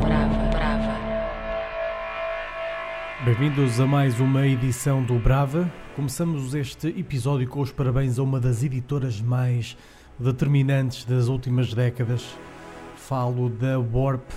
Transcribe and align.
Brava. 0.00 0.32
Bem-vindos 3.24 3.78
a 3.78 3.86
mais 3.86 4.18
uma 4.20 4.46
edição 4.46 5.02
do 5.02 5.18
Brava. 5.18 5.70
Começamos 5.94 6.54
este 6.54 6.88
episódio 6.88 7.46
com 7.46 7.60
os 7.60 7.70
parabéns 7.70 8.18
a 8.18 8.22
uma 8.22 8.40
das 8.40 8.62
editoras 8.62 9.20
mais 9.20 9.76
determinantes 10.18 11.04
das 11.04 11.28
últimas 11.28 11.74
décadas. 11.74 12.36
Falo 12.96 13.50
da 13.50 13.78
Warp, 13.78 14.28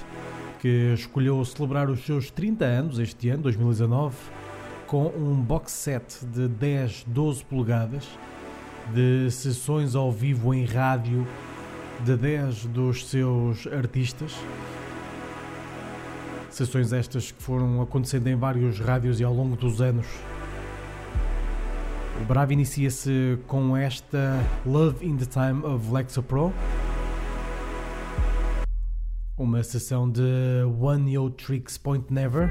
que 0.59 0.94
escolheu 0.94 1.44
celebrar 1.45 1.90
os 1.90 2.06
seus 2.06 2.30
30 2.30 2.66
anos 2.66 3.00
este 3.00 3.30
ano, 3.30 3.44
2019, 3.44 4.14
com 4.88 5.08
um 5.08 5.36
box 5.36 5.72
set 5.72 6.26
de 6.26 6.50
10, 6.50 7.06
12 7.08 7.45
polegadas 7.45 8.06
de 8.94 9.31
sessões 9.31 9.95
ao 9.95 10.12
vivo 10.12 10.53
em 10.53 10.66
rádio 10.66 11.26
de 12.03 12.16
10 12.17 12.66
dos 12.66 13.06
seus 13.08 13.66
artistas. 13.67 14.36
Sessões 16.55 16.94
estas 16.94 17.32
que 17.32 17.44
foram 17.44 17.82
acontecendo 17.82 18.27
em 18.27 18.36
vários 18.38 18.80
rádios 18.80 19.20
e 19.20 19.26
ao 19.26 19.34
longo 19.34 19.58
dos 19.58 19.82
anos. 19.82 20.08
O 22.22 22.23
Bravo 22.23 22.54
inicia-se 22.54 23.38
com 23.45 23.76
esta 23.76 24.41
Love 24.66 25.05
in 25.05 25.18
the 25.18 25.26
Time 25.26 25.66
of 25.66 25.91
Lexa 25.91 26.22
Pro, 26.22 26.54
uma 29.38 29.62
sessão 29.64 30.09
de 30.09 30.22
One 30.80 31.18
O 31.18 31.30
Tricks 31.30 31.78
Point 31.78 32.06
Never 32.09 32.50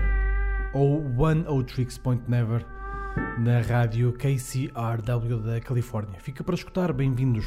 ou 0.75 1.03
One 1.19 1.47
O 1.49 1.63
Tricks 1.63 1.97
Point 1.97 2.25
Never 2.29 2.63
na 3.39 3.63
rádio 3.63 4.13
KCRW 4.13 5.39
da 5.39 5.63
Califórnia. 5.63 6.21
Fica 6.21 6.45
para 6.45 6.55
escutar, 6.55 6.93
bem-vindos. 6.93 7.47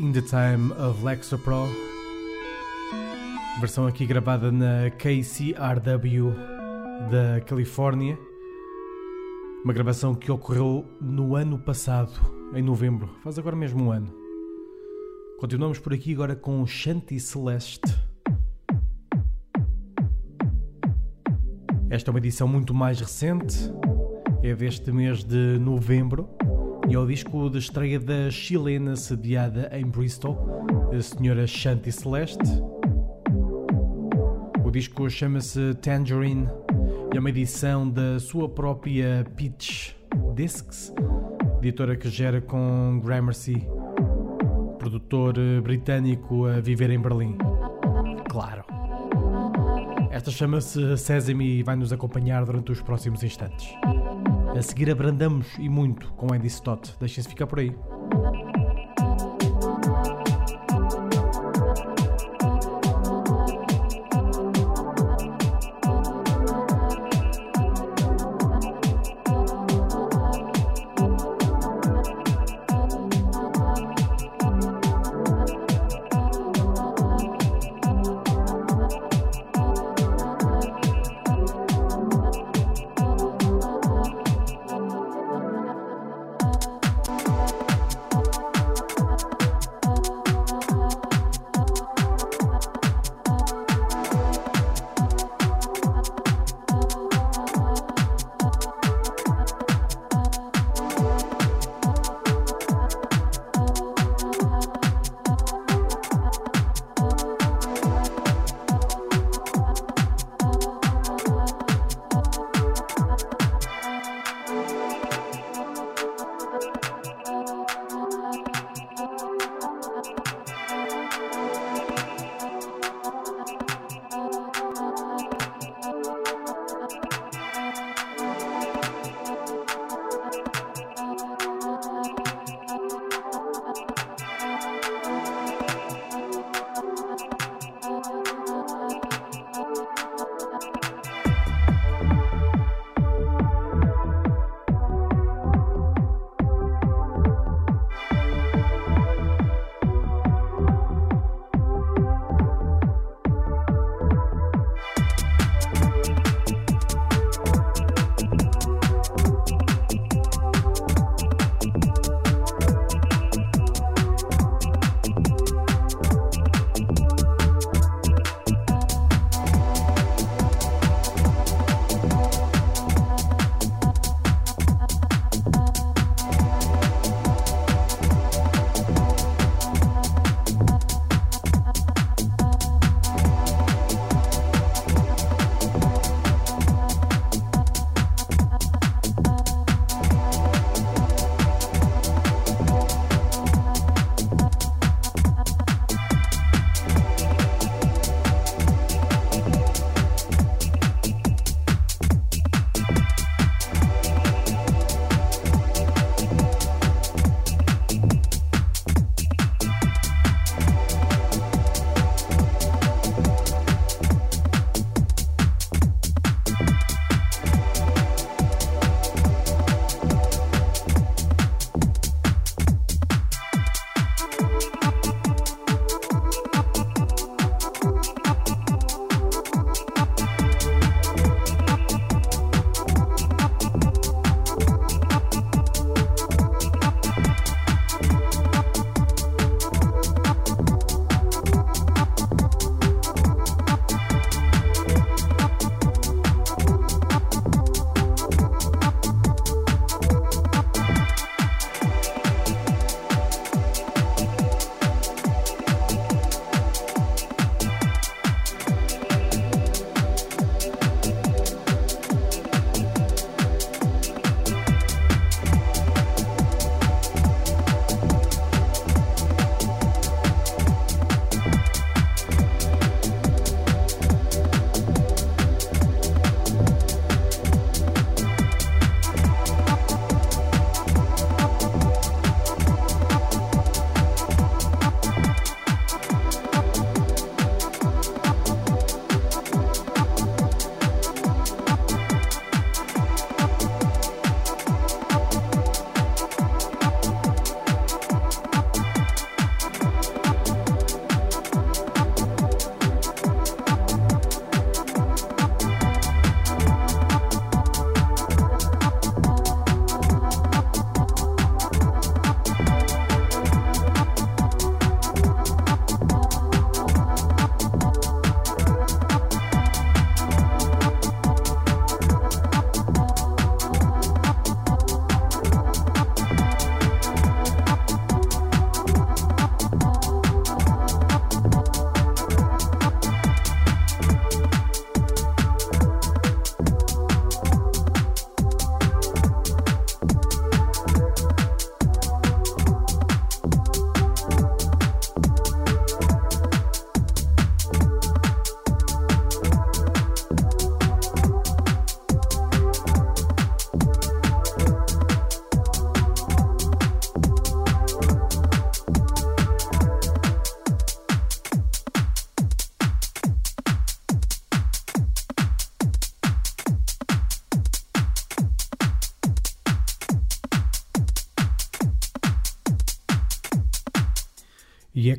In 0.00 0.12
the 0.12 0.22
Time 0.22 0.72
of 0.72 1.04
Lexa 1.04 1.36
Pro. 1.36 1.68
Versão 3.60 3.86
aqui 3.86 4.06
gravada 4.06 4.50
na 4.50 4.90
KCRW 4.90 6.34
da 7.10 7.42
Califórnia. 7.42 8.18
Uma 9.62 9.74
gravação 9.74 10.14
que 10.14 10.32
ocorreu 10.32 10.86
no 11.02 11.36
ano 11.36 11.58
passado, 11.58 12.12
em 12.54 12.62
novembro. 12.62 13.10
Faz 13.22 13.38
agora 13.38 13.54
mesmo 13.54 13.84
um 13.84 13.92
ano. 13.92 14.10
Continuamos 15.38 15.78
por 15.78 15.92
aqui 15.92 16.14
agora 16.14 16.34
com 16.34 16.66
Shanti 16.66 17.20
Celeste. 17.20 17.94
Esta 21.90 22.08
é 22.08 22.12
uma 22.12 22.18
edição 22.18 22.48
muito 22.48 22.72
mais 22.72 22.98
recente, 23.00 23.70
é 24.42 24.54
deste 24.54 24.90
mês 24.92 25.22
de 25.22 25.58
novembro 25.58 26.26
é 26.94 26.98
o 26.98 27.06
disco 27.06 27.48
de 27.48 27.58
estreia 27.58 28.00
da 28.00 28.30
chilena 28.30 28.96
sediada 28.96 29.70
em 29.72 29.84
Bristol, 29.84 30.66
a 30.92 31.00
senhora 31.00 31.46
Shanti 31.46 31.92
Celeste. 31.92 32.50
O 34.64 34.70
disco 34.70 35.08
chama-se 35.08 35.74
Tangerine 35.74 36.48
e 37.12 37.16
é 37.16 37.20
uma 37.20 37.28
edição 37.30 37.88
da 37.88 38.18
sua 38.18 38.48
própria 38.48 39.24
Pitch 39.36 39.92
Discs, 40.34 40.92
editora 41.58 41.96
que 41.96 42.08
gera 42.08 42.40
com 42.40 43.00
Gramercy, 43.04 43.66
produtor 44.78 45.34
britânico 45.62 46.46
a 46.46 46.60
viver 46.60 46.90
em 46.90 47.00
Berlim. 47.00 47.38
Claro. 48.28 48.64
Esta 50.10 50.32
chama-se 50.32 50.96
Sesame 50.98 51.58
e 51.58 51.62
vai 51.62 51.76
nos 51.76 51.92
acompanhar 51.92 52.44
durante 52.44 52.72
os 52.72 52.80
próximos 52.80 53.22
instantes. 53.22 53.68
A 54.56 54.62
seguir 54.62 54.90
abrandamos 54.90 55.46
e 55.58 55.68
muito 55.68 56.12
com 56.14 56.32
Andy 56.34 56.48
Stott. 56.48 56.94
Deixem-se 56.98 57.28
ficar 57.28 57.46
por 57.46 57.60
aí. 57.60 57.74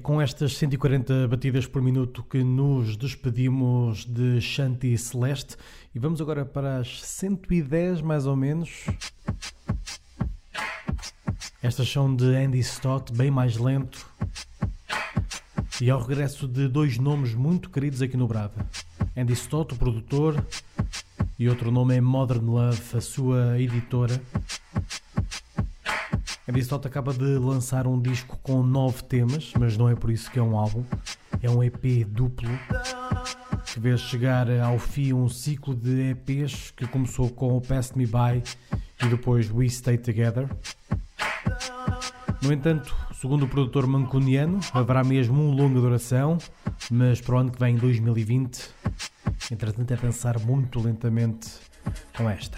Com 0.02 0.22
estas 0.22 0.58
140 0.58 1.28
batidas 1.28 1.68
por 1.68 1.82
minuto 1.82 2.24
que 2.24 2.44
nos 2.44 2.98
despedimos 2.98 4.06
de 4.06 4.42
Shanti 4.42 4.98
Celeste 4.98 5.56
e 5.94 6.00
vamos 6.00 6.20
agora 6.20 6.44
para 6.44 6.78
as 6.78 7.02
110 7.02 8.02
mais 8.02 8.26
ou 8.26 8.36
menos. 8.36 8.86
Estas 11.62 11.90
são 11.90 12.14
de 12.16 12.36
Andy 12.36 12.60
Stott, 12.60 13.14
bem 13.14 13.30
mais 13.30 13.58
lento. 13.58 14.06
E 15.80 15.90
ao 15.90 16.02
regresso 16.02 16.48
de 16.48 16.68
dois 16.68 16.98
nomes 16.98 17.34
muito 17.34 17.70
queridos 17.70 18.02
aqui 18.02 18.18
no 18.18 18.28
Brava. 18.28 18.66
Andy 19.16 19.34
Stott, 19.34 19.74
o 19.74 19.78
produtor, 19.78 20.44
e 21.38 21.48
outro 21.50 21.72
nome 21.72 21.96
é 21.96 22.02
Modern 22.02 22.46
Love, 22.46 22.98
a 22.98 23.02
sua 23.02 23.60
editora. 23.60 24.22
A 26.52 26.54
Distot 26.54 26.86
acaba 26.86 27.14
de 27.14 27.38
lançar 27.38 27.88
um 27.88 27.98
disco 27.98 28.38
com 28.44 28.62
nove 28.62 29.04
temas, 29.04 29.54
mas 29.58 29.78
não 29.78 29.88
é 29.88 29.96
por 29.96 30.12
isso 30.12 30.30
que 30.30 30.38
é 30.38 30.44
um 30.44 30.58
álbum. 30.58 30.84
É 31.42 31.50
um 31.50 31.64
EP 31.64 32.06
duplo 32.06 32.50
que 33.66 33.80
vê 33.80 33.98
chegar 33.98 34.52
ao 34.60 34.78
fim 34.78 35.14
um 35.14 35.30
ciclo 35.30 35.74
de 35.74 36.10
EPs 36.10 36.72
que 36.72 36.86
começou 36.86 37.30
com 37.30 37.56
o 37.56 37.62
Past 37.62 37.98
Me 37.98 38.06
By 38.06 38.44
e 39.02 39.08
depois 39.08 39.50
We 39.50 39.70
Stay 39.70 39.98
Together. 39.98 40.50
No 42.42 42.52
entanto, 42.52 42.94
segundo 43.14 43.46
o 43.46 43.48
produtor 43.48 43.88
mancuniano, 43.88 44.60
haverá 44.74 45.06
mesmo 45.06 45.42
um 45.42 45.52
longa 45.52 45.80
duração, 45.80 46.38
mas 46.92 47.22
para 47.22 47.36
o 47.36 47.38
ano 47.38 47.52
que 47.52 47.60
vem, 47.62 47.78
2020, 47.78 48.70
entretanto 49.50 49.90
é 49.90 49.96
pensar 49.96 50.38
muito 50.38 50.82
lentamente 50.82 51.48
com 52.14 52.30
esta. 52.30 52.58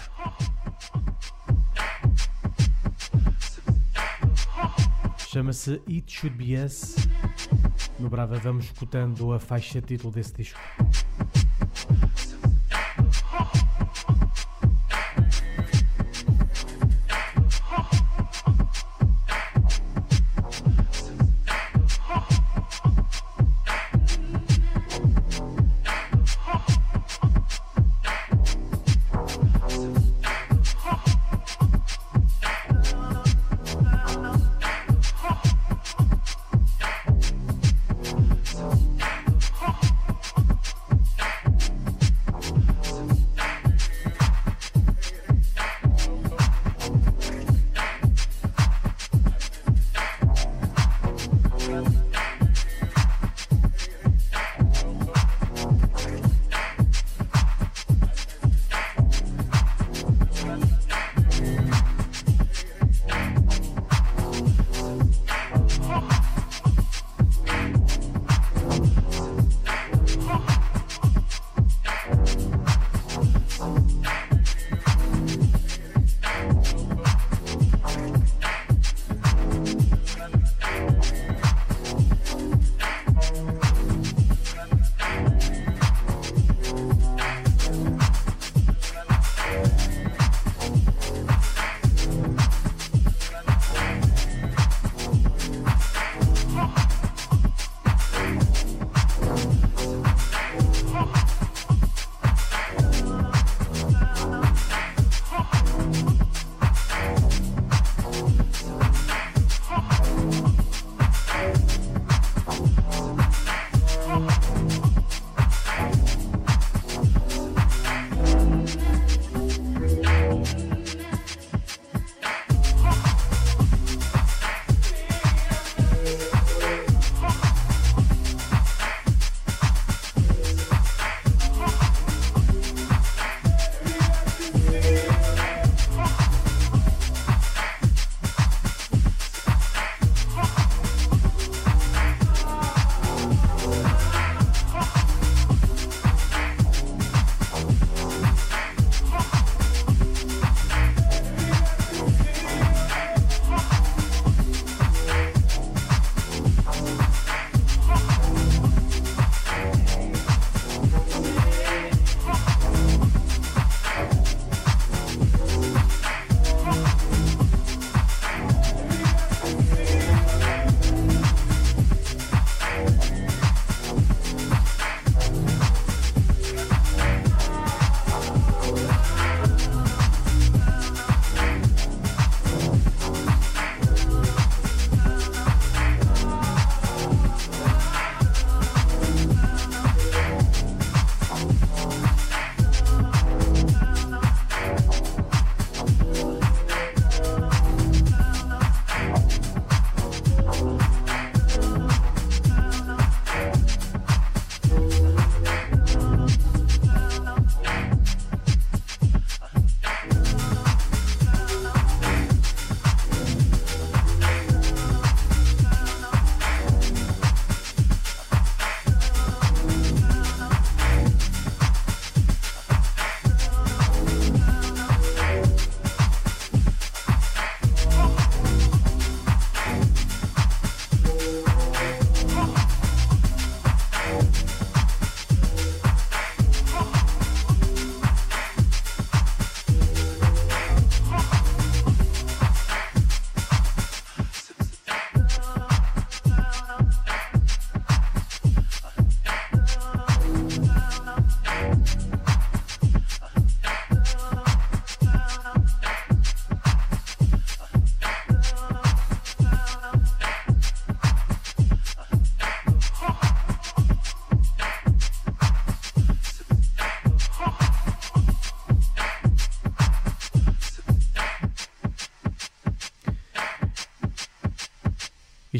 Chama-se 5.34 5.82
It 5.88 6.04
Should 6.06 6.36
Be 6.36 6.54
Us. 6.54 6.94
No 7.98 8.08
Brava 8.08 8.38
vamos 8.38 8.66
escutando 8.66 9.32
a 9.32 9.40
faixa 9.40 9.80
título 9.80 10.12
desse 10.12 10.32
disco. 10.32 10.60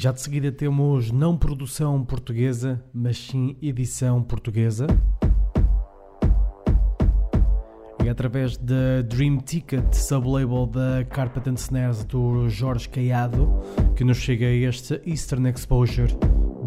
Já 0.04 0.12
de 0.12 0.20
seguida 0.20 0.52
temos 0.52 1.11
não 1.11 1.34
produção 1.34 2.04
portuguesa, 2.04 2.84
mas 2.92 3.16
sim 3.16 3.56
edição 3.62 4.23
portuguesa. 4.23 4.87
E 8.04 8.08
através 8.11 8.58
da 8.58 9.00
Dream 9.08 9.38
Ticket, 9.38 9.94
sublabel 9.94 10.66
da 10.66 11.06
Carpet 11.08 11.49
and 11.49 11.54
Snares 11.54 12.04
do 12.04 12.50
Jorge 12.50 12.87
Caiado, 12.87 13.49
que 13.96 14.04
nos 14.04 14.18
chega 14.18 14.44
este 14.44 15.00
Eastern 15.06 15.49
Exposure 15.49 16.14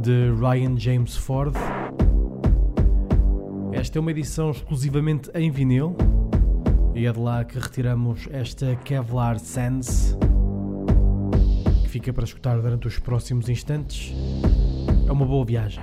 de 0.02 0.32
Ryan 0.32 0.76
James 0.76 1.16
Ford. 1.16 1.54
Esta 3.72 4.00
é 4.00 4.02
uma 4.02 4.10
edição 4.10 4.50
exclusivamente 4.50 5.30
em 5.36 5.52
vinil 5.52 5.96
e 6.96 7.06
é 7.06 7.14
de 7.14 7.20
lá 7.20 7.46
que 7.46 7.60
retiramos 7.60 8.28
esta 8.32 8.76
Kevlar 8.78 9.38
Sands 9.38 10.18
que 11.88 11.94
fica 11.94 12.14
para 12.14 12.26
escutar 12.26 12.60
durante 12.60 12.86
os 12.86 13.00
próximos 13.00 13.48
instantes. 13.48 14.14
É 15.08 15.12
uma 15.12 15.26
boa 15.26 15.46
viagem. 15.46 15.82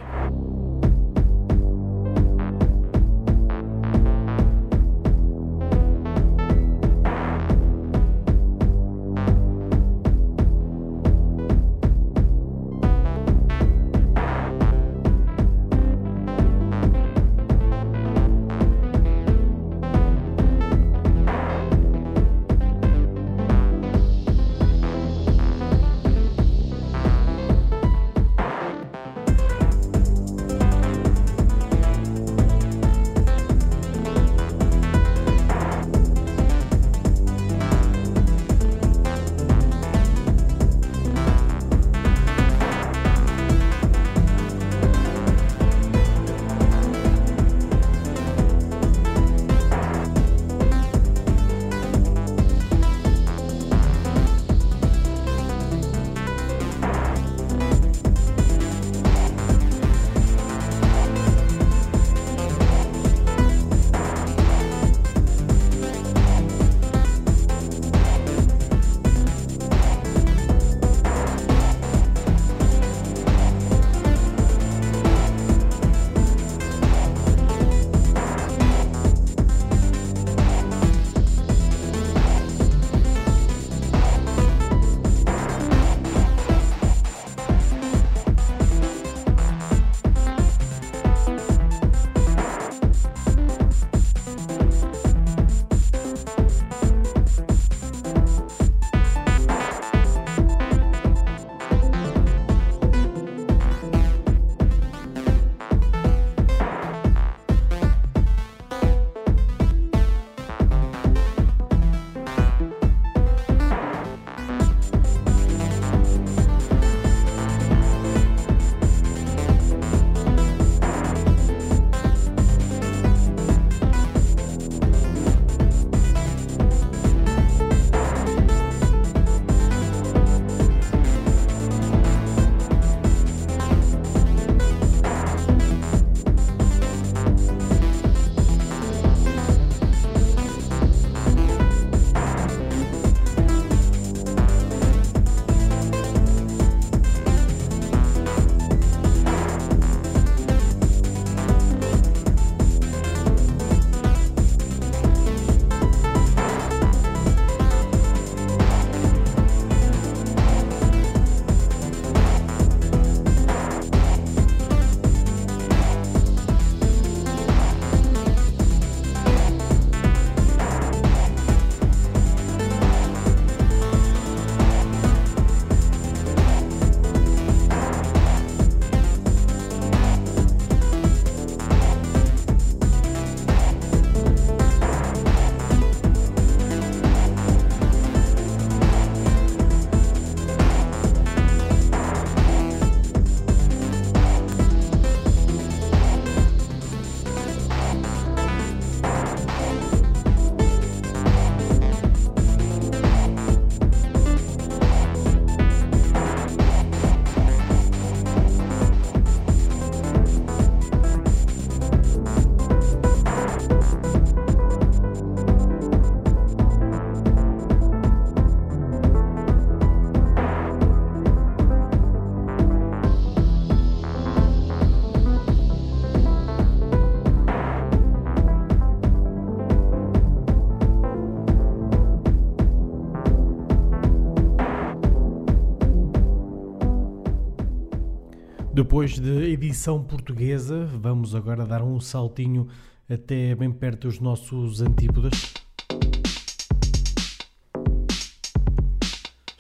Depois 238.95 239.19
de 239.19 239.51
edição 239.51 240.01
portuguesa, 240.05 240.87
vamos 240.87 241.35
agora 241.35 241.67
dar 241.67 241.83
um 241.83 241.99
saltinho 241.99 242.69
até 243.11 243.53
bem 243.53 243.73
perto 243.73 244.07
dos 244.07 244.21
nossos 244.21 244.81
antípodas. 244.81 245.53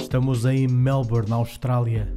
Estamos 0.00 0.44
em 0.44 0.68
Melbourne, 0.68 1.32
Austrália. 1.32 2.14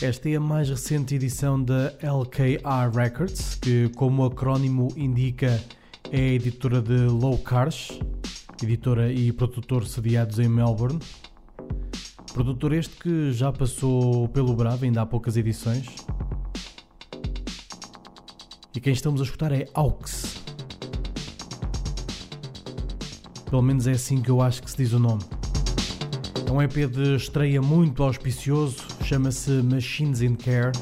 Esta 0.00 0.30
é 0.30 0.36
a 0.36 0.40
mais 0.40 0.70
recente 0.70 1.14
edição 1.14 1.62
da 1.62 1.92
LKR 2.00 2.90
Records, 2.90 3.56
que, 3.56 3.90
como 3.90 4.22
o 4.22 4.24
acrónimo 4.24 4.88
indica, 4.96 5.62
é 6.10 6.28
editora 6.28 6.80
de 6.80 7.04
Low 7.04 7.36
Cars, 7.36 8.00
editora 8.62 9.12
e 9.12 9.30
produtor 9.30 9.86
sediados 9.86 10.38
em 10.38 10.48
Melbourne. 10.48 11.00
Produtor 12.32 12.72
este 12.72 12.96
que 12.96 13.30
já 13.30 13.52
passou 13.52 14.26
pelo 14.28 14.54
Bravo 14.54 14.84
ainda 14.84 15.02
há 15.02 15.06
poucas 15.06 15.36
edições. 15.36 15.86
E 18.74 18.80
quem 18.80 18.94
estamos 18.94 19.20
a 19.20 19.24
escutar 19.24 19.52
é 19.52 19.68
Aux. 19.74 20.40
Pelo 23.50 23.60
menos 23.60 23.86
é 23.86 23.92
assim 23.92 24.22
que 24.22 24.30
eu 24.30 24.40
acho 24.40 24.62
que 24.62 24.70
se 24.70 24.78
diz 24.78 24.94
o 24.94 24.98
nome. 24.98 25.22
É 26.46 26.50
um 26.50 26.62
EP 26.62 26.90
de 26.90 27.16
estreia 27.16 27.60
muito 27.60 28.02
auspicioso, 28.02 28.78
chama-se 29.04 29.50
Machines 29.50 30.22
in 30.22 30.34
Care. 30.34 30.72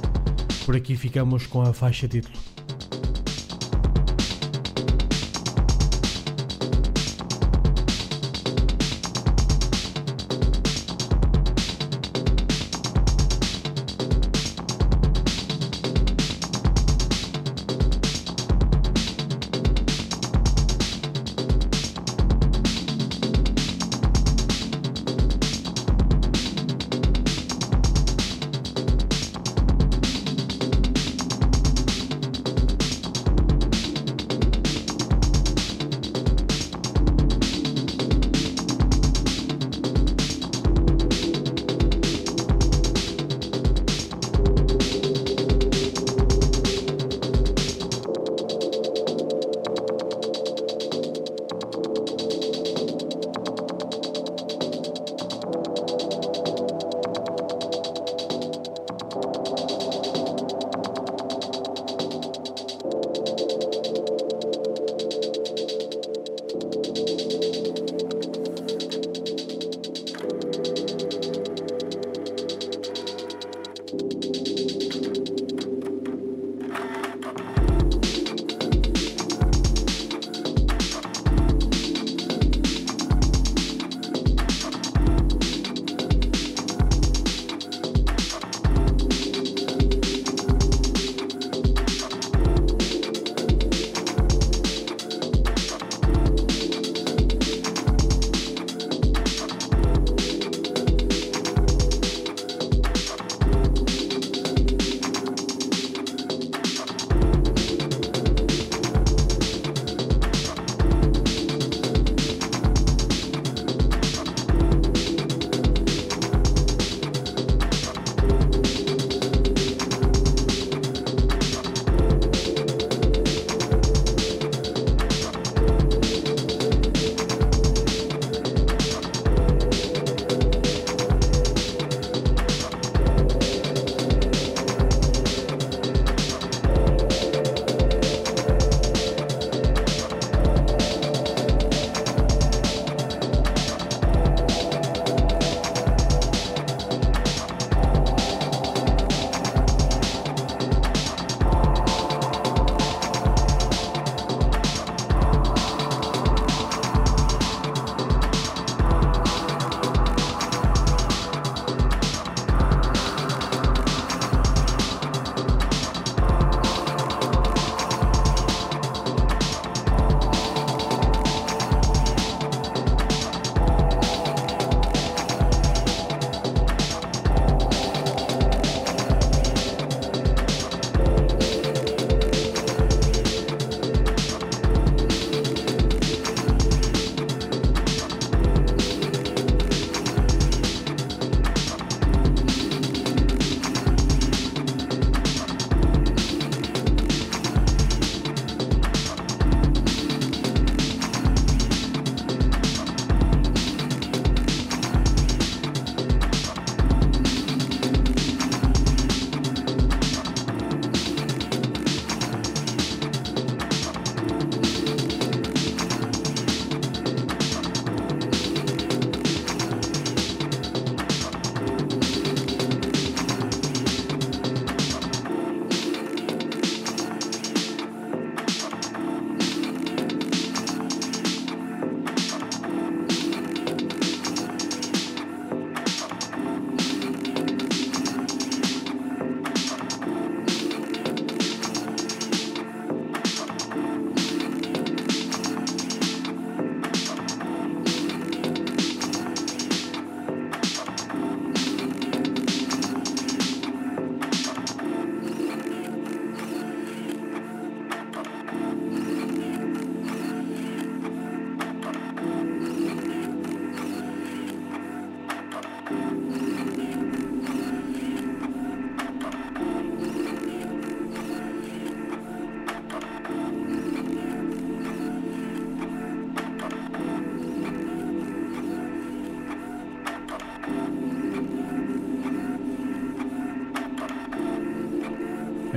Por 0.65 0.77
aqui 0.77 0.97
ficamos 0.97 1.49
com 1.49 1.63
a 1.63 1.73
faixa 1.73 2.07
título. 2.07 2.50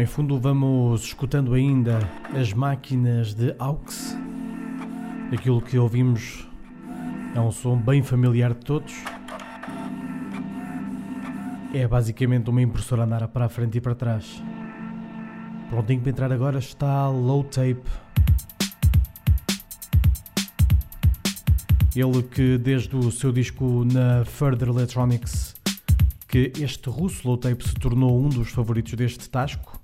Em 0.04 0.06
fundo, 0.06 0.38
vamos 0.38 1.06
escutando 1.06 1.54
ainda 1.54 1.98
as 2.38 2.52
máquinas 2.52 3.34
de 3.34 3.56
AUX. 3.58 4.18
Aquilo 5.32 5.62
que 5.62 5.78
ouvimos 5.78 6.46
é 7.34 7.40
um 7.40 7.50
som 7.50 7.78
bem 7.78 8.04
familiar 8.04 8.54
de 8.54 8.66
todos. 8.66 8.94
É 11.74 11.88
basicamente 11.88 12.50
uma 12.50 12.62
impressora 12.62 13.06
andar 13.06 13.26
para 13.30 13.46
a 13.46 13.50
frente 13.50 13.78
e 13.78 13.82
para 13.82 13.96
trás. 13.96 14.44
Prontinho 15.70 16.02
para 16.02 16.10
entrar 16.10 16.34
agora 16.34 16.60
está 16.60 17.08
Low 17.08 17.46
Tape. 17.46 17.82
Ele 21.96 22.24
que 22.24 22.58
desde 22.58 22.94
o 22.94 23.10
seu 23.10 23.32
disco 23.32 23.86
na 23.86 24.26
Further 24.26 24.68
Electronics 24.68 25.56
que 26.28 26.52
este 26.60 26.90
russo 26.90 27.26
Low 27.26 27.38
Tape 27.38 27.64
se 27.66 27.76
tornou 27.76 28.20
um 28.20 28.28
dos 28.28 28.50
favoritos 28.50 28.96
deste 28.96 29.30
Tasco. 29.30 29.83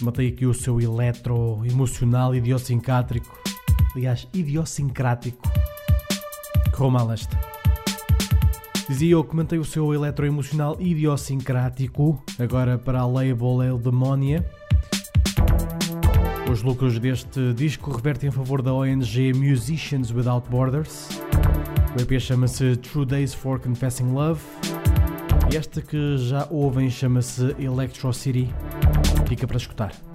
Matei 0.00 0.28
aqui 0.28 0.46
o 0.46 0.54
seu 0.54 0.80
eletro 0.80 1.60
emocional 1.66 2.34
idiosincrático. 2.34 3.38
Aliás, 3.94 4.26
idiosincrático. 4.32 5.42
Correu 6.72 6.90
mal 6.90 7.12
esta. 7.12 7.38
Dizia 8.88 9.12
eu 9.12 9.22
que 9.22 9.36
mantei 9.36 9.58
o 9.58 9.64
seu 9.64 9.92
eletro 9.92 10.26
emocional 10.26 10.74
idiosincrático, 10.80 12.22
agora 12.38 12.78
para 12.78 13.00
a 13.00 13.06
label 13.06 13.62
Eudemonia. 13.62 14.48
Os 16.50 16.62
lucros 16.62 16.98
deste 16.98 17.52
disco 17.52 17.92
revertem 17.92 18.30
em 18.30 18.32
favor 18.32 18.62
da 18.62 18.72
ONG 18.72 19.34
Musicians 19.34 20.10
Without 20.10 20.48
Borders. 20.48 21.08
O 21.94 22.00
EP 22.00 22.18
chama-se 22.18 22.74
True 22.76 23.04
Days 23.04 23.34
for 23.34 23.60
Confessing 23.60 24.12
Love. 24.12 24.40
E 25.52 25.56
esta 25.56 25.82
que 25.82 26.16
já 26.16 26.46
ouvem 26.50 26.88
chama-se 26.88 27.54
Electro 27.58 28.12
City. 28.14 28.48
Fica 29.30 29.46
para 29.46 29.58
escutar. 29.58 30.09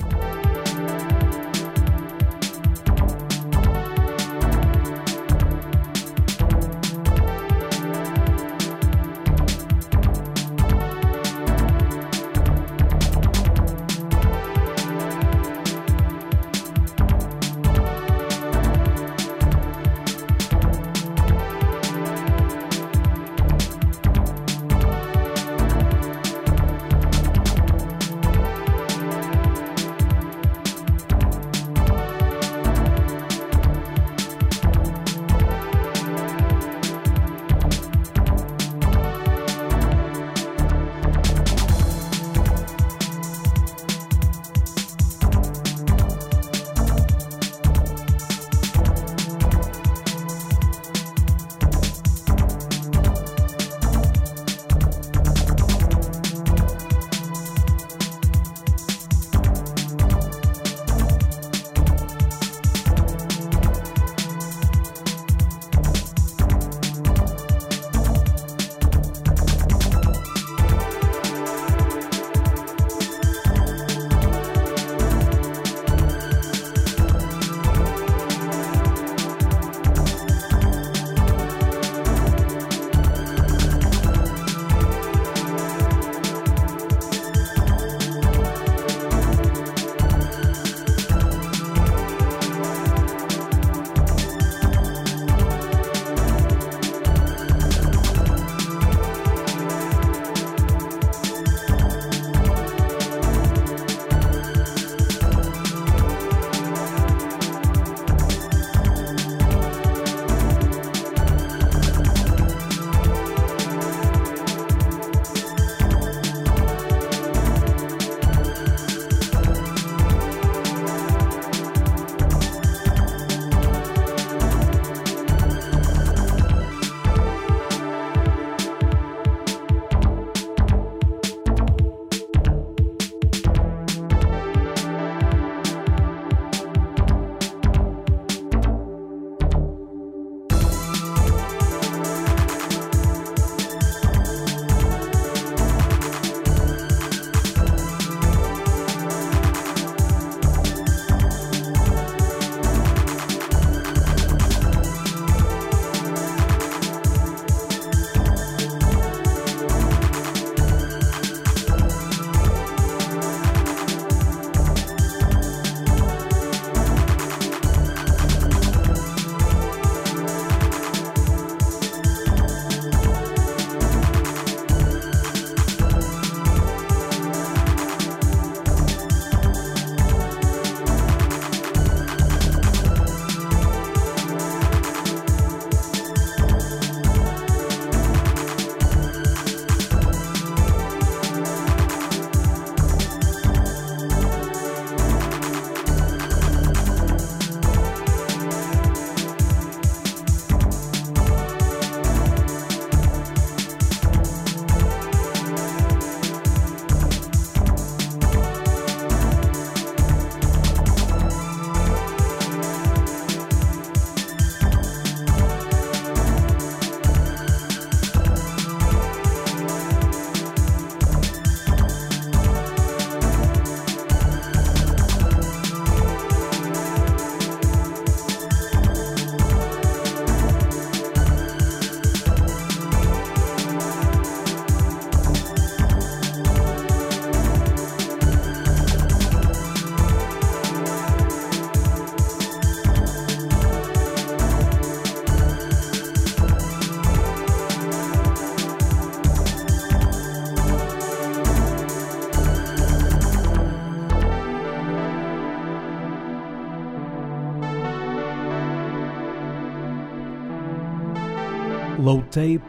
Low 262.05 262.21
Tape, 262.21 262.61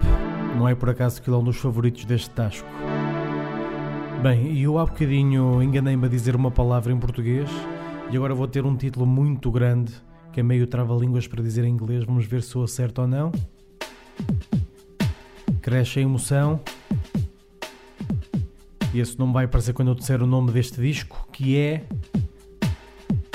não 0.57 0.67
é 0.67 0.75
por 0.75 0.89
acaso 0.89 1.21
que 1.21 1.29
ele 1.29 1.37
é 1.37 1.39
um 1.39 1.45
dos 1.45 1.59
favoritos 1.59 2.07
deste 2.07 2.31
Tasco. 2.31 2.67
Bem, 4.23 4.51
e 4.51 4.63
eu 4.63 4.79
há 4.79 4.87
bocadinho 4.87 5.63
enganei-me 5.63 6.07
a 6.07 6.09
dizer 6.09 6.35
uma 6.35 6.51
palavra 6.51 6.91
em 6.91 6.99
português 6.99 7.47
e 8.11 8.17
agora 8.17 8.35
vou 8.35 8.49
ter 8.49 8.65
um 8.65 8.75
título 8.75 9.05
muito 9.05 9.51
grande 9.51 9.93
que 10.33 10.41
é 10.41 10.43
meio 10.43 10.67
trava-línguas 10.67 11.27
para 11.27 11.43
dizer 11.43 11.65
em 11.65 11.69
inglês. 11.69 12.03
Vamos 12.05 12.25
ver 12.25 12.43
se 12.43 12.49
sou 12.49 12.65
acerto 12.65 13.03
ou 13.03 13.07
não. 13.07 13.31
Cresce 15.61 15.99
a 15.99 16.03
emoção. 16.03 16.59
E 18.95 19.01
esse 19.01 19.19
nome 19.19 19.35
vai 19.35 19.45
aparecer 19.45 19.75
quando 19.75 19.89
eu 19.89 19.95
disser 19.95 20.23
o 20.23 20.27
nome 20.27 20.51
deste 20.51 20.81
disco, 20.81 21.29
que 21.31 21.59
é 21.59 21.85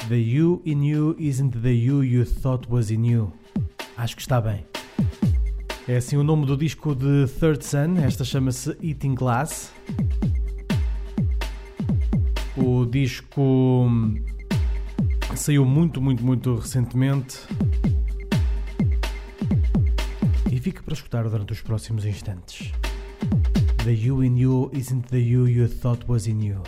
The 0.09 0.17
You 0.17 0.63
in 0.65 0.83
You 0.83 1.15
Isn't 1.19 1.59
the 1.59 1.71
You 1.71 2.03
You 2.03 2.25
Thought 2.25 2.67
Was 2.71 2.89
in 2.89 3.05
You. 3.05 3.31
Acho 3.95 4.15
que 4.15 4.23
está 4.23 4.41
bem. 4.41 4.70
É 5.87 5.97
assim 5.97 6.15
o 6.15 6.23
nome 6.23 6.45
do 6.45 6.55
disco 6.55 6.93
de 6.93 7.27
Third 7.39 7.65
Sun, 7.65 7.97
esta 8.05 8.23
chama-se 8.23 8.77
Eating 8.83 9.15
Glass. 9.15 9.71
O 12.55 12.85
disco 12.85 13.89
saiu 15.35 15.65
muito, 15.65 15.99
muito, 15.99 16.23
muito 16.23 16.55
recentemente 16.55 17.39
e 20.51 20.59
fica 20.59 20.83
para 20.83 20.93
escutar 20.93 21.27
durante 21.27 21.51
os 21.51 21.61
próximos 21.61 22.05
instantes. 22.05 22.71
The 23.83 23.91
you 23.91 24.23
in 24.23 24.37
you 24.37 24.69
isn't 24.73 25.07
the 25.07 25.17
you 25.17 25.47
you 25.47 25.67
thought 25.67 26.05
was 26.07 26.27
in 26.27 26.43
you. 26.43 26.61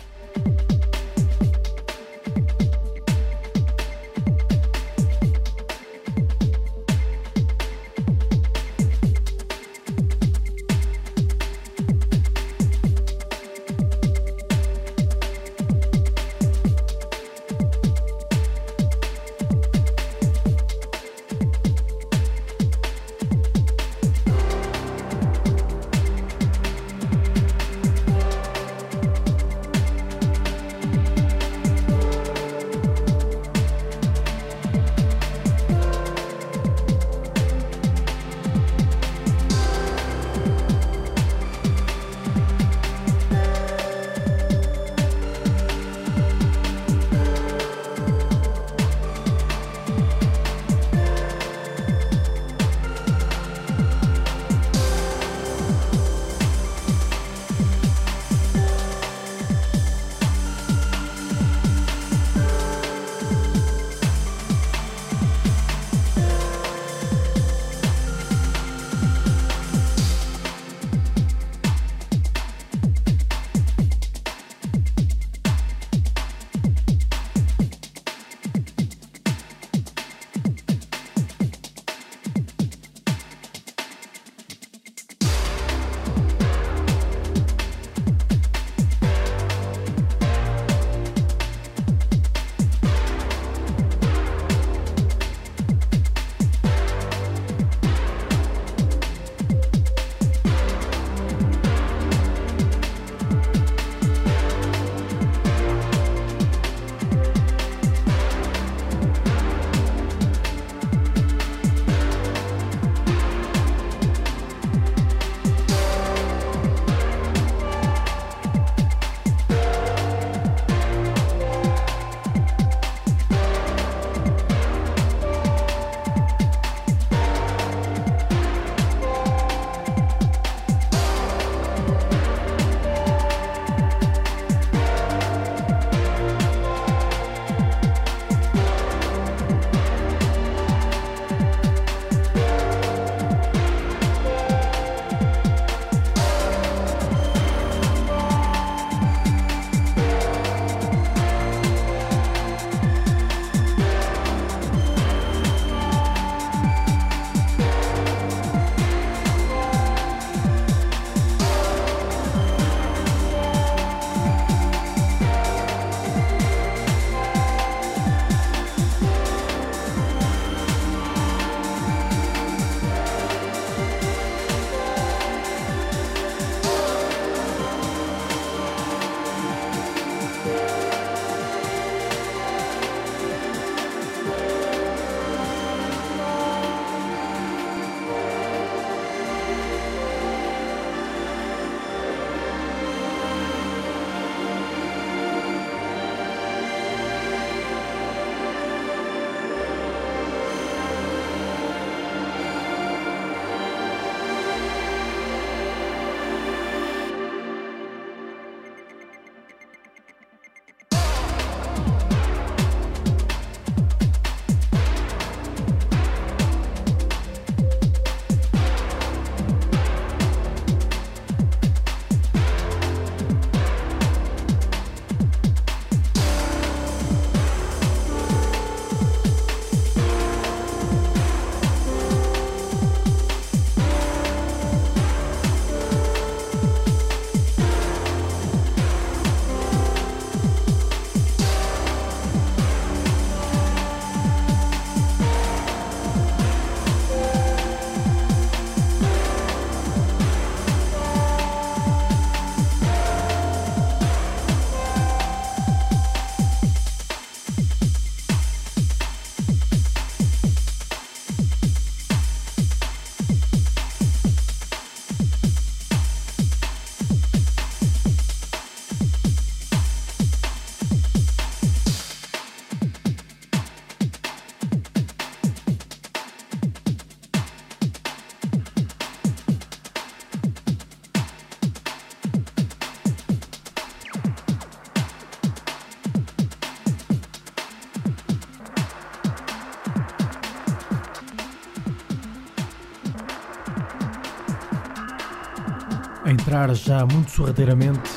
Já 296.72 297.04
muito 297.04 297.30
sorrateiramente, 297.30 298.10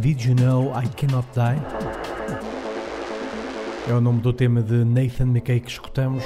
Did 0.00 0.20
You 0.24 0.34
Know 0.34 0.72
I 0.76 0.88
Cannot 0.88 1.28
Die? 1.32 1.62
É 3.88 3.94
o 3.94 4.00
nome 4.00 4.20
do 4.20 4.32
tema 4.32 4.60
de 4.60 4.84
Nathan 4.84 5.28
McKay 5.28 5.60
que 5.60 5.70
escutamos, 5.70 6.24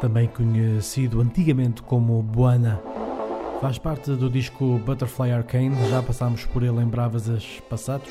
também 0.00 0.28
conhecido 0.28 1.20
antigamente 1.20 1.82
como 1.82 2.22
Buana. 2.22 2.80
Faz 3.60 3.76
parte 3.76 4.12
do 4.12 4.30
disco 4.30 4.78
Butterfly 4.78 5.32
Arcane, 5.32 5.74
já 5.90 6.00
passámos 6.00 6.44
por 6.44 6.62
ele 6.62 6.80
em 6.80 6.86
Bravas 6.86 7.28
passados. 7.68 8.08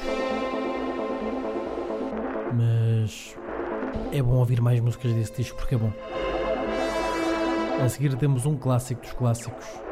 Mas 2.53 3.34
é 4.12 4.22
bom 4.22 4.36
ouvir 4.36 4.62
mais 4.62 4.82
músicas 4.82 5.14
desse 5.14 5.38
disco 5.38 5.58
porque 5.58 5.76
é 5.76 5.78
bom. 5.78 5.93
A 7.84 7.88
seguir 7.88 8.14
temos 8.16 8.45
um 8.45 8.58
clássico 8.58 9.01
dos 9.01 9.14
clássicos. 9.14 9.87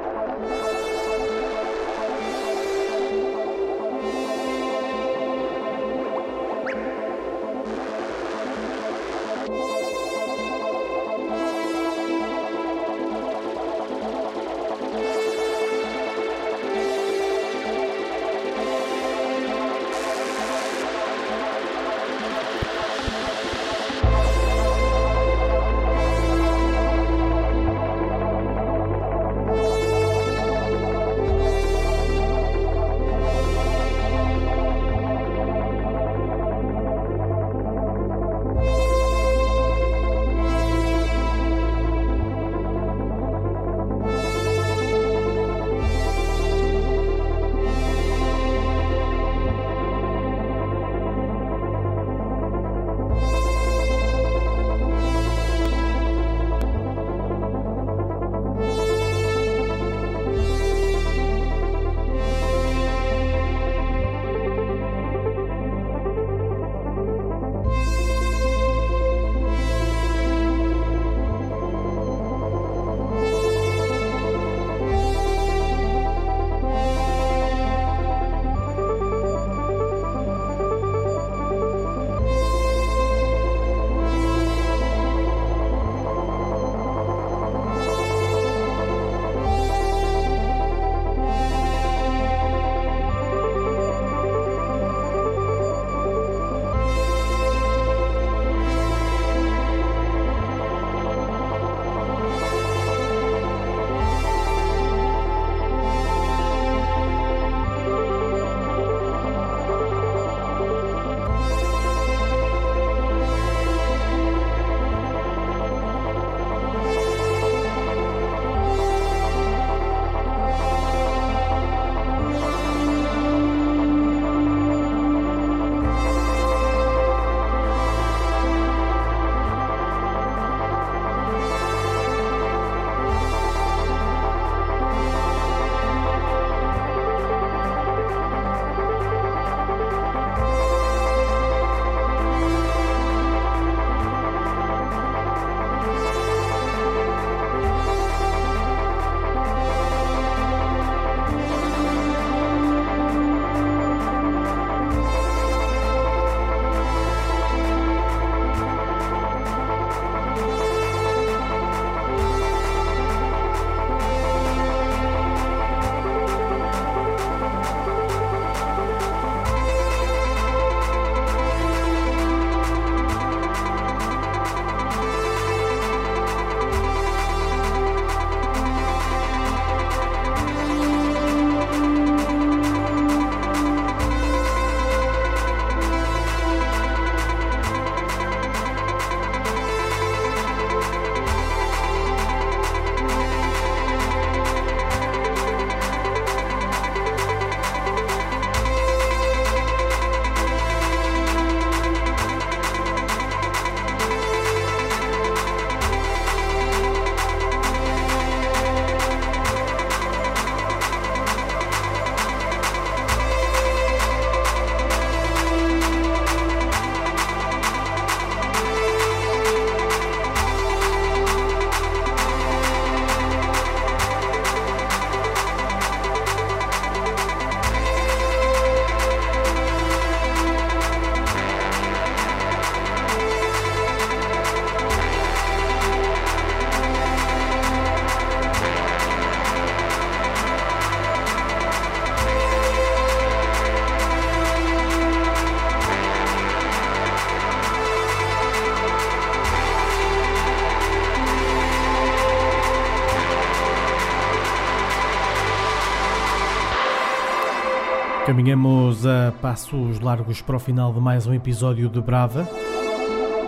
Caminhamos 258.35 259.07
a 259.07 259.31
passos 259.41 260.01
largos 260.01 260.41
para 260.41 260.57
o 260.57 260.59
final 260.59 260.91
de 260.91 260.99
mais 260.99 261.25
um 261.25 261.33
episódio 261.33 261.87
de 261.87 262.01
Brava, 262.01 262.45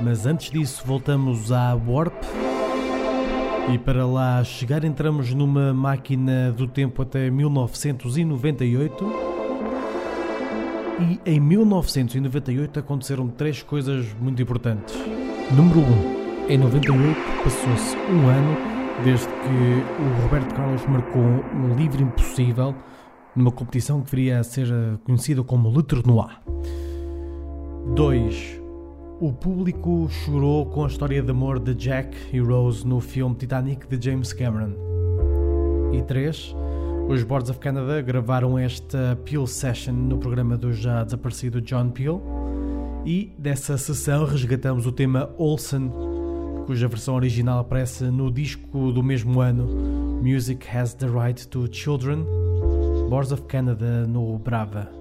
mas 0.02 0.26
antes 0.26 0.50
disso 0.50 0.82
voltamos 0.86 1.52
à 1.52 1.76
Warp 1.76 2.14
E 3.70 3.78
para 3.80 4.06
lá 4.06 4.42
chegar, 4.46 4.86
entramos 4.86 5.34
numa 5.34 5.74
máquina 5.74 6.54
do 6.54 6.70
tempo 6.70 7.02
até 7.02 7.30
1998. 7.30 9.06
E 11.02 11.20
em 11.32 11.40
1998 11.42 12.80
aconteceram 12.80 13.28
três 13.28 13.62
coisas 13.62 14.06
muito 14.22 14.42
importantes. 14.42 14.96
Número 15.52 15.82
1. 15.82 15.84
Um, 15.84 16.48
em 16.48 16.58
98 16.58 17.20
passou-se 17.44 17.98
um 18.10 18.26
ano 18.30 18.58
desde 19.04 19.28
que 19.28 20.02
o 20.02 20.22
Roberto 20.22 20.56
Carlos 20.56 20.86
marcou 20.86 21.22
um 21.22 21.76
livro 21.76 22.02
impossível 22.02 22.74
numa 23.38 23.52
competição 23.52 24.02
que 24.02 24.10
viria 24.10 24.40
a 24.40 24.44
ser 24.44 24.68
conhecida 25.06 25.44
como 25.44 25.70
Le 25.70 25.84
Tournoi. 25.84 26.32
2. 27.96 28.62
O 29.20 29.32
público 29.32 30.08
chorou 30.10 30.66
com 30.66 30.84
a 30.84 30.88
história 30.88 31.22
de 31.22 31.32
amor 31.32 31.60
de 31.60 31.74
Jack 31.74 32.16
e 32.34 32.40
Rose 32.40 32.86
no 32.86 33.00
filme 33.00 33.36
Titanic 33.36 33.88
de 33.88 34.04
James 34.04 34.34
Cameron. 34.34 34.74
E 35.94 36.02
3. 36.02 36.56
Os 37.08 37.24
Boards 37.24 37.50
of 37.50 37.60
Canada 37.60 38.02
gravaram 38.02 38.60
esta 38.60 39.18
Peel 39.24 39.48
Session 39.48 39.94
no 39.94 40.18
programa 40.18 40.58
do 40.58 40.74
já 40.74 41.04
desaparecido 41.04 41.62
John 41.62 41.90
Peel. 41.90 42.22
E 43.06 43.34
dessa 43.38 43.78
sessão 43.78 44.26
resgatamos 44.26 44.86
o 44.86 44.92
tema 44.92 45.30
Olsen, 45.38 45.90
cuja 46.66 46.90
versão 46.90 47.16
original 47.16 47.60
aparece 47.60 48.04
no 48.06 48.30
disco 48.30 48.92
do 48.92 49.02
mesmo 49.02 49.40
ano, 49.40 49.66
Music 50.22 50.68
Has 50.76 50.94
the 50.94 51.08
Right 51.08 51.48
to 51.48 51.68
Children, 51.72 52.26
Boards 53.10 53.32
of 53.32 53.48
Canada 53.48 54.06
no 54.06 54.38
Brava. 54.38 54.97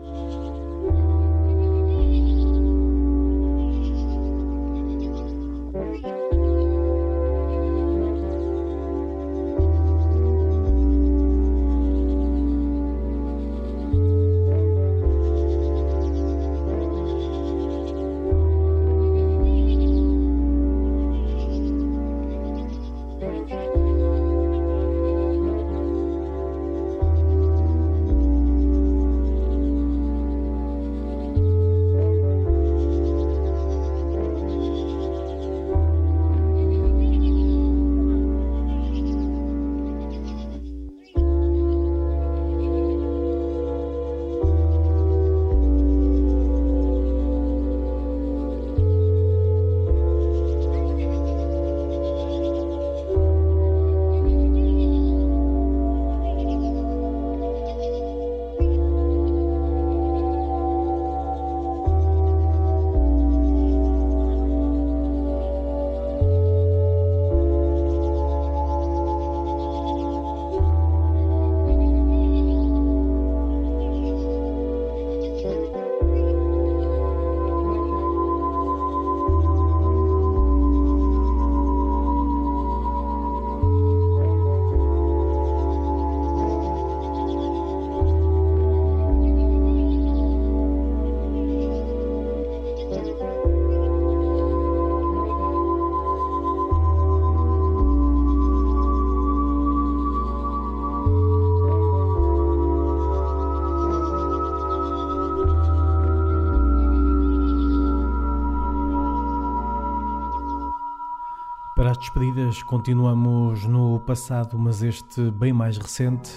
Despedidas, 112.16 112.62
continuamos 112.62 113.66
no 113.66 114.00
passado, 114.00 114.58
mas 114.58 114.82
este 114.82 115.30
bem 115.32 115.52
mais 115.52 115.76
recente. 115.76 116.30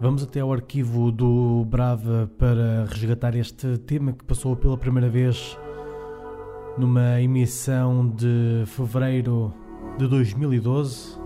Vamos 0.00 0.22
até 0.22 0.38
ao 0.38 0.52
arquivo 0.52 1.10
do 1.10 1.64
Brava 1.64 2.30
para 2.38 2.84
resgatar 2.84 3.34
este 3.34 3.76
tema 3.78 4.12
que 4.12 4.24
passou 4.24 4.54
pela 4.54 4.78
primeira 4.78 5.08
vez 5.08 5.58
numa 6.78 7.20
emissão 7.20 8.08
de 8.08 8.62
fevereiro 8.66 9.52
de 9.98 10.06
2012. 10.06 11.18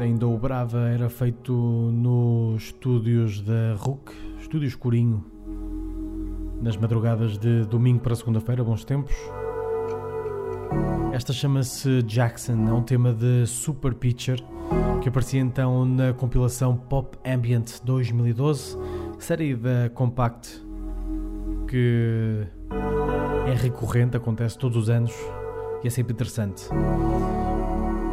Ainda 0.00 0.26
o 0.26 0.38
Brava 0.38 0.88
era 0.88 1.10
feito 1.10 1.52
nos 1.52 2.62
estúdios 2.62 3.42
da 3.42 3.74
RUC, 3.76 4.10
Estúdio 4.38 4.68
Escurinho, 4.68 5.22
nas 6.60 6.76
madrugadas 6.76 7.38
de 7.38 7.64
domingo 7.64 8.00
para 8.00 8.14
segunda-feira, 8.14 8.62
bons 8.62 8.84
tempos. 8.84 9.14
Esta 11.12 11.32
chama-se 11.32 12.02
Jackson, 12.02 12.68
é 12.68 12.72
um 12.72 12.82
tema 12.82 13.12
de 13.12 13.46
Super 13.46 13.94
Pitcher 13.94 14.40
que 15.00 15.08
aparecia 15.08 15.40
então 15.40 15.84
na 15.84 16.12
compilação 16.12 16.76
Pop 16.76 17.18
Ambient 17.26 17.80
2012, 17.82 18.76
série 19.18 19.56
da 19.56 19.90
Compact 19.92 20.62
que 21.66 22.46
é 23.46 23.54
recorrente, 23.54 24.16
acontece 24.16 24.56
todos 24.58 24.76
os 24.76 24.90
anos 24.90 25.12
e 25.82 25.86
é 25.86 25.90
sempre 25.90 26.12
interessante. 26.12 26.68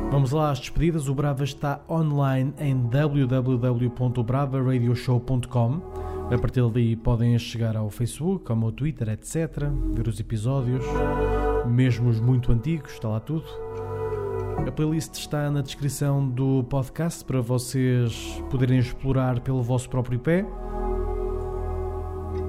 Vamos 0.10 0.32
lá 0.32 0.52
às 0.52 0.60
despedidas. 0.60 1.10
O 1.10 1.14
Brava 1.14 1.44
está 1.44 1.82
online 1.90 2.54
em 2.60 2.88
www.bravaradioshow.com 2.88 5.82
a 6.30 6.38
partir 6.38 6.62
dali 6.62 6.96
podem 6.96 7.38
chegar 7.40 7.78
ao 7.78 7.90
Facebook, 7.90 8.52
ao 8.52 8.58
meu 8.58 8.72
Twitter, 8.72 9.08
etc. 9.10 9.70
Ver 9.94 10.08
os 10.08 10.20
episódios, 10.20 10.86
mesmo 11.66 12.10
os 12.10 12.20
muito 12.20 12.52
antigos, 12.52 12.92
está 12.94 13.08
lá 13.08 13.20
tudo. 13.20 13.46
A 14.58 14.72
playlist 14.72 15.14
está 15.14 15.50
na 15.50 15.62
descrição 15.62 16.28
do 16.28 16.66
podcast 16.66 17.24
para 17.24 17.40
vocês 17.40 18.44
poderem 18.50 18.80
explorar 18.80 19.40
pelo 19.40 19.64
vosso 19.64 19.90
próprio 19.90 20.20
pé. 20.20 20.46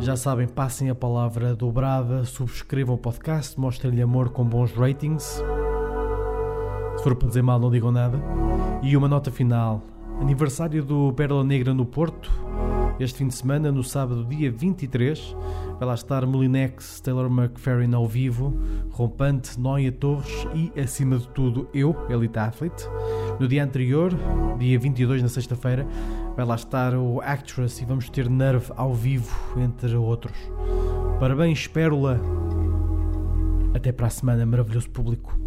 Já 0.01 0.17
sabem, 0.17 0.49
passem 0.49 0.91
a 0.91 0.95
palavra 0.95 1.55
dobrada, 1.55 2.25
subscrevam 2.25 2.97
o 2.97 2.99
podcast, 2.99 3.59
mostrem-lhe 3.59 4.03
amor 4.03 4.31
com 4.31 4.45
bons 4.45 4.73
ratings. 4.73 5.43
Se 6.97 7.05
for 7.05 7.15
para 7.15 7.29
dizer 7.29 7.43
mal, 7.43 7.61
não 7.61 7.71
digam 7.71 7.93
nada. 7.93 8.21
E 8.83 8.97
uma 8.97 9.07
nota 9.07 9.31
final: 9.31 9.83
aniversário 10.21 10.85
do 10.85 11.13
Pérola 11.13 11.45
Negra 11.45 11.73
no 11.73 11.87
Porto, 11.87 12.48
este 12.99 13.19
fim 13.19 13.29
de 13.29 13.35
semana, 13.35 13.71
no 13.71 13.85
sábado, 13.85 14.25
dia 14.25 14.51
23, 14.51 15.37
vai 15.79 15.89
lá 15.89 15.95
estar 15.95 16.27
Molinex, 16.27 17.01
Taylor 17.01 17.31
McFerrin 17.31 17.95
ao 17.95 18.07
vivo, 18.07 18.59
Rompante, 18.91 19.59
Noia 19.59 19.93
Torres 19.93 20.47
e, 20.55 20.73
acima 20.81 21.19
de 21.19 21.29
tudo, 21.29 21.69
eu, 21.73 21.97
Elite 22.09 22.39
Athlete. 22.39 22.89
No 23.39 23.47
dia 23.47 23.63
anterior, 23.63 24.13
dia 24.59 24.79
22, 24.79 25.23
na 25.23 25.29
sexta-feira, 25.29 25.87
vai 26.37 26.45
lá 26.45 26.57
estar 26.57 26.95
o 26.95 27.21
Actress 27.21 27.83
e 27.83 27.87
vamos 27.87 28.09
ter 28.11 28.29
Nerve 28.29 28.73
ao 28.77 28.93
vivo, 28.93 29.35
entre 29.57 29.95
outros. 29.95 30.37
Parabéns, 31.21 31.67
Pérola! 31.67 32.21
Até 33.75 33.93
para 33.93 34.09
a 34.09 34.11
semana, 34.11 34.45
maravilhoso 34.45 34.91
público! 34.91 35.39